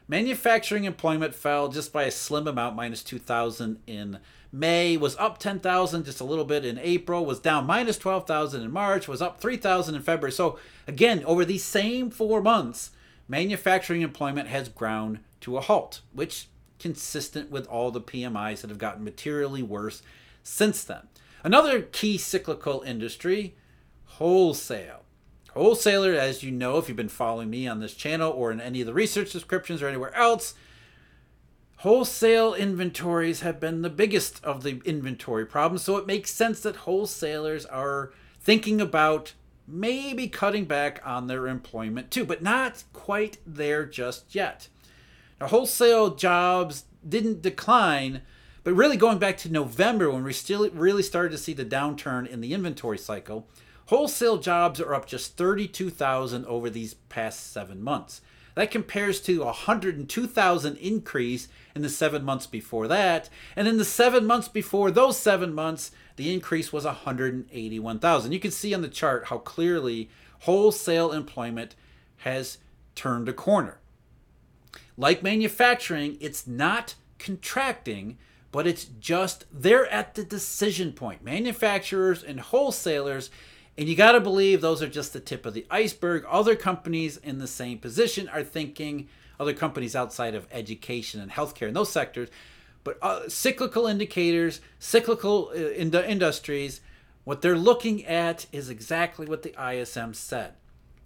Manufacturing 0.08 0.84
employment 0.84 1.34
fell 1.34 1.68
just 1.68 1.92
by 1.92 2.04
a 2.04 2.10
slim 2.10 2.46
amount, 2.46 2.76
minus 2.76 3.02
2,000 3.02 3.80
in 3.86 4.18
May, 4.50 4.96
was 4.96 5.16
up 5.16 5.38
10,000 5.38 6.04
just 6.04 6.20
a 6.20 6.24
little 6.24 6.44
bit 6.44 6.64
in 6.64 6.78
April, 6.78 7.24
was 7.24 7.40
down 7.40 7.66
minus 7.66 7.96
12,000 7.96 8.62
in 8.62 8.70
March, 8.70 9.08
was 9.08 9.22
up 9.22 9.40
3,000 9.40 9.94
in 9.94 10.02
February. 10.02 10.32
So, 10.32 10.58
again, 10.86 11.24
over 11.24 11.44
these 11.44 11.64
same 11.64 12.10
four 12.10 12.42
months, 12.42 12.90
manufacturing 13.28 14.02
employment 14.02 14.48
has 14.48 14.68
ground 14.68 15.20
to 15.40 15.56
a 15.56 15.60
halt, 15.60 16.02
which 16.12 16.48
consistent 16.78 17.50
with 17.50 17.66
all 17.68 17.90
the 17.90 18.00
PMIs 18.00 18.60
that 18.60 18.70
have 18.70 18.78
gotten 18.78 19.04
materially 19.04 19.62
worse 19.62 20.02
since 20.42 20.82
then. 20.84 21.08
Another 21.44 21.82
key 21.82 22.18
cyclical 22.18 22.82
industry, 22.82 23.54
wholesale. 24.04 25.01
Wholesaler, 25.54 26.14
as 26.14 26.42
you 26.42 26.50
know, 26.50 26.78
if 26.78 26.88
you've 26.88 26.96
been 26.96 27.08
following 27.08 27.50
me 27.50 27.66
on 27.68 27.80
this 27.80 27.94
channel 27.94 28.30
or 28.30 28.50
in 28.50 28.60
any 28.60 28.80
of 28.80 28.86
the 28.86 28.94
research 28.94 29.32
descriptions 29.32 29.82
or 29.82 29.88
anywhere 29.88 30.14
else, 30.16 30.54
Wholesale 31.82 32.54
inventories 32.54 33.40
have 33.40 33.58
been 33.58 33.82
the 33.82 33.90
biggest 33.90 34.44
of 34.44 34.62
the 34.62 34.80
inventory 34.84 35.44
problems, 35.44 35.82
so 35.82 35.96
it 35.96 36.06
makes 36.06 36.30
sense 36.30 36.60
that 36.60 36.76
wholesalers 36.76 37.66
are 37.66 38.12
thinking 38.38 38.80
about 38.80 39.32
maybe 39.66 40.28
cutting 40.28 40.64
back 40.64 41.02
on 41.04 41.26
their 41.26 41.48
employment 41.48 42.08
too, 42.12 42.24
but 42.24 42.40
not 42.40 42.84
quite 42.92 43.38
there 43.44 43.84
just 43.84 44.32
yet. 44.32 44.68
Now, 45.40 45.48
wholesale 45.48 46.14
jobs 46.14 46.84
didn't 47.08 47.42
decline, 47.42 48.22
but 48.62 48.74
really 48.74 48.96
going 48.96 49.18
back 49.18 49.36
to 49.38 49.50
November 49.50 50.08
when 50.08 50.22
we 50.22 50.32
still 50.32 50.70
really 50.70 51.02
started 51.02 51.32
to 51.32 51.38
see 51.38 51.52
the 51.52 51.64
downturn 51.64 52.28
in 52.28 52.40
the 52.40 52.54
inventory 52.54 52.98
cycle, 52.98 53.48
wholesale 53.86 54.38
jobs 54.38 54.80
are 54.80 54.94
up 54.94 55.06
just 55.06 55.36
32,000 55.36 56.44
over 56.46 56.70
these 56.70 56.94
past 56.94 57.52
seven 57.52 57.82
months. 57.82 58.20
That 58.54 58.70
compares 58.70 59.20
to 59.22 59.42
a 59.42 59.46
102,000 59.46 60.76
increase 60.76 61.48
in 61.74 61.82
the 61.82 61.88
seven 61.88 62.22
months 62.24 62.46
before 62.46 62.86
that. 62.88 63.30
And 63.56 63.66
in 63.66 63.78
the 63.78 63.84
seven 63.84 64.26
months 64.26 64.48
before 64.48 64.90
those 64.90 65.18
seven 65.18 65.54
months, 65.54 65.90
the 66.16 66.32
increase 66.32 66.72
was 66.72 66.84
181,000. 66.84 68.32
You 68.32 68.40
can 68.40 68.50
see 68.50 68.74
on 68.74 68.82
the 68.82 68.88
chart 68.88 69.26
how 69.26 69.38
clearly 69.38 70.10
wholesale 70.40 71.12
employment 71.12 71.74
has 72.18 72.58
turned 72.94 73.28
a 73.28 73.32
corner. 73.32 73.78
Like 74.96 75.22
manufacturing, 75.22 76.18
it's 76.20 76.46
not 76.46 76.94
contracting, 77.18 78.18
but 78.50 78.66
it's 78.66 78.84
just 78.84 79.46
they're 79.50 79.86
at 79.86 80.14
the 80.14 80.24
decision 80.24 80.92
point. 80.92 81.24
Manufacturers 81.24 82.22
and 82.22 82.38
wholesalers 82.38 83.30
and 83.76 83.88
you 83.88 83.96
got 83.96 84.12
to 84.12 84.20
believe 84.20 84.60
those 84.60 84.82
are 84.82 84.88
just 84.88 85.12
the 85.12 85.20
tip 85.20 85.46
of 85.46 85.54
the 85.54 85.66
iceberg. 85.70 86.24
Other 86.28 86.56
companies 86.56 87.16
in 87.16 87.38
the 87.38 87.46
same 87.46 87.78
position 87.78 88.28
are 88.28 88.42
thinking, 88.42 89.08
other 89.40 89.54
companies 89.54 89.96
outside 89.96 90.34
of 90.34 90.46
education 90.52 91.20
and 91.20 91.30
healthcare 91.30 91.66
and 91.66 91.76
those 91.76 91.92
sectors, 91.92 92.28
but 92.84 92.98
uh, 93.00 93.28
cyclical 93.28 93.86
indicators, 93.86 94.60
cyclical 94.78 95.50
uh, 95.54 95.70
in 95.70 95.90
the 95.90 96.08
industries, 96.08 96.80
what 97.24 97.40
they're 97.40 97.56
looking 97.56 98.04
at 98.04 98.46
is 98.52 98.68
exactly 98.68 99.26
what 99.26 99.42
the 99.42 99.54
ISM 99.58 100.14
said. 100.14 100.54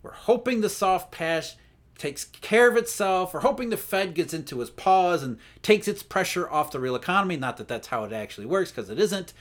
We're 0.03 0.13
hoping 0.13 0.61
the 0.61 0.69
soft 0.69 1.13
patch 1.13 1.57
takes 1.99 2.25
care 2.25 2.69
of 2.69 2.77
itself. 2.77 3.35
We're 3.35 3.41
hoping 3.41 3.71
the 3.71 3.77
Fed 3.77 4.15
gets 4.15 4.33
into 4.35 4.61
its 4.61 4.71
pause 4.71 5.23
and 5.23 5.39
takes 5.63 5.89
its 5.89 6.03
pressure 6.03 6.49
off 6.49 6.71
the 6.71 6.81
real 6.81 6.95
economy. 6.95 7.37
Not 7.37 7.57
that 7.59 7.69
that's 7.69 7.89
how 7.89 8.05
it 8.05 8.13
actually 8.13 8.47
works, 8.47 8.71
because 8.71 8.91
it 8.91 8.99
isn't. 8.99 9.33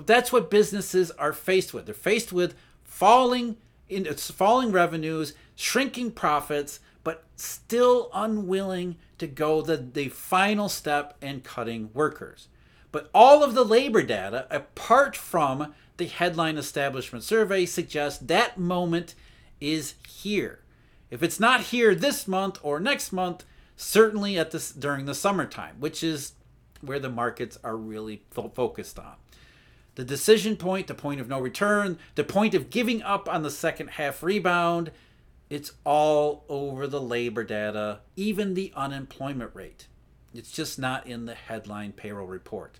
But 0.00 0.06
that's 0.06 0.32
what 0.32 0.48
businesses 0.50 1.10
are 1.10 1.34
faced 1.34 1.74
with. 1.74 1.84
They're 1.84 1.94
faced 1.94 2.32
with 2.32 2.54
falling 2.82 3.58
in 3.86 4.06
it's 4.06 4.30
falling 4.30 4.72
revenues, 4.72 5.34
shrinking 5.54 6.12
profits, 6.12 6.80
but 7.04 7.24
still 7.36 8.08
unwilling 8.14 8.96
to 9.18 9.26
go 9.26 9.60
the, 9.60 9.76
the 9.76 10.08
final 10.08 10.70
step 10.70 11.18
in 11.20 11.42
cutting 11.42 11.90
workers. 11.92 12.48
But 12.90 13.10
all 13.12 13.44
of 13.44 13.52
the 13.52 13.62
labor 13.62 14.02
data, 14.02 14.46
apart 14.50 15.16
from 15.16 15.74
the 15.98 16.06
headline 16.06 16.56
establishment 16.56 17.22
survey, 17.22 17.66
suggests 17.66 18.20
that 18.20 18.56
moment 18.56 19.14
is 19.60 19.96
here. 20.08 20.60
If 21.10 21.22
it's 21.22 21.38
not 21.38 21.60
here 21.60 21.94
this 21.94 22.26
month 22.26 22.58
or 22.62 22.80
next 22.80 23.12
month, 23.12 23.44
certainly 23.76 24.38
at 24.38 24.50
this 24.50 24.72
during 24.72 25.04
the 25.04 25.14
summertime, 25.14 25.76
which 25.78 26.02
is 26.02 26.32
where 26.80 26.98
the 26.98 27.10
markets 27.10 27.58
are 27.62 27.76
really 27.76 28.22
fo- 28.30 28.48
focused 28.48 28.98
on 28.98 29.16
the 29.94 30.04
decision 30.04 30.56
point, 30.56 30.86
the 30.86 30.94
point 30.94 31.20
of 31.20 31.28
no 31.28 31.40
return, 31.40 31.98
the 32.14 32.24
point 32.24 32.54
of 32.54 32.70
giving 32.70 33.02
up 33.02 33.28
on 33.28 33.42
the 33.42 33.50
second 33.50 33.90
half 33.90 34.22
rebound. 34.22 34.90
It's 35.48 35.72
all 35.84 36.44
over 36.48 36.86
the 36.86 37.00
labor 37.00 37.42
data, 37.42 38.00
even 38.16 38.54
the 38.54 38.72
unemployment 38.76 39.50
rate. 39.54 39.88
It's 40.32 40.52
just 40.52 40.78
not 40.78 41.06
in 41.06 41.26
the 41.26 41.34
headline 41.34 41.92
payroll 41.92 42.26
report. 42.26 42.78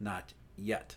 Not 0.00 0.32
yet. 0.56 0.96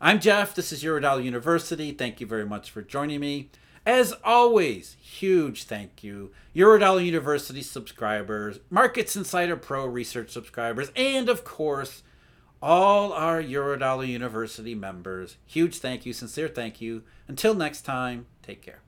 I'm 0.00 0.20
Jeff. 0.20 0.54
This 0.54 0.72
is 0.72 0.84
Eurodollar 0.84 1.24
University. 1.24 1.90
Thank 1.92 2.20
you 2.20 2.26
very 2.26 2.46
much 2.46 2.70
for 2.70 2.82
joining 2.82 3.20
me. 3.20 3.50
As 3.84 4.14
always, 4.22 4.96
huge 5.00 5.64
thank 5.64 6.04
you. 6.04 6.30
Eurodollar 6.54 7.04
University 7.04 7.62
subscribers, 7.62 8.60
Markets 8.70 9.16
Insider 9.16 9.56
Pro 9.56 9.86
research 9.86 10.30
subscribers, 10.30 10.92
and 10.94 11.28
of 11.28 11.44
course, 11.44 12.02
all 12.62 13.12
our 13.12 13.42
Eurodollar 13.42 14.06
University 14.06 14.74
members. 14.74 15.36
Huge 15.46 15.78
thank 15.78 16.04
you, 16.04 16.12
sincere 16.12 16.48
thank 16.48 16.80
you. 16.80 17.02
Until 17.28 17.54
next 17.54 17.82
time, 17.82 18.26
take 18.42 18.62
care. 18.62 18.80